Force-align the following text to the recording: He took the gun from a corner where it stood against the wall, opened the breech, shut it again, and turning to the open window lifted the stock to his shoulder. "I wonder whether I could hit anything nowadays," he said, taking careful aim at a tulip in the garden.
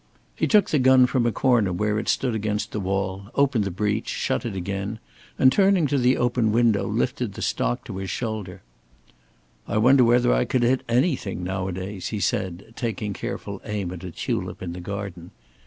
He 0.35 0.47
took 0.47 0.71
the 0.71 0.79
gun 0.79 1.05
from 1.05 1.27
a 1.27 1.31
corner 1.31 1.71
where 1.71 1.99
it 1.99 2.07
stood 2.09 2.33
against 2.33 2.71
the 2.71 2.79
wall, 2.79 3.25
opened 3.35 3.65
the 3.65 3.69
breech, 3.69 4.07
shut 4.09 4.45
it 4.47 4.55
again, 4.55 4.97
and 5.37 5.51
turning 5.51 5.85
to 5.85 5.99
the 5.99 6.17
open 6.17 6.51
window 6.51 6.87
lifted 6.87 7.33
the 7.35 7.43
stock 7.43 7.83
to 7.85 7.97
his 7.97 8.09
shoulder. 8.09 8.63
"I 9.67 9.77
wonder 9.77 10.03
whether 10.03 10.33
I 10.33 10.45
could 10.45 10.63
hit 10.63 10.81
anything 10.89 11.43
nowadays," 11.43 12.07
he 12.07 12.19
said, 12.19 12.73
taking 12.75 13.13
careful 13.13 13.61
aim 13.63 13.91
at 13.91 14.03
a 14.03 14.09
tulip 14.09 14.63
in 14.63 14.73
the 14.73 14.81
garden. 14.81 15.29